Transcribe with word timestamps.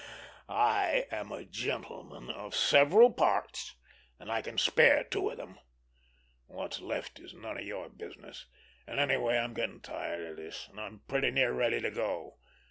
I 0.49 1.05
am 1.11 1.31
a 1.31 1.45
gentleman 1.45 2.31
of 2.31 2.55
several 2.55 3.13
parts, 3.13 3.75
and 4.17 4.31
I 4.31 4.41
can 4.41 4.57
spare 4.57 5.03
two 5.03 5.29
of 5.29 5.37
them. 5.37 5.59
What's 6.47 6.79
left 6.79 7.19
is 7.19 7.35
none 7.35 7.59
of 7.59 7.67
your 7.67 7.87
business, 7.87 8.47
and 8.87 8.99
anyway 8.99 9.37
I'm 9.37 9.53
getting 9.53 9.79
tired 9.79 10.25
of 10.25 10.37
this, 10.37 10.67
and 10.69 10.79
I'm 10.81 11.01
pretty 11.07 11.29
near 11.29 11.53
ready 11.53 11.81
to 11.81 11.91
go. 11.91 12.39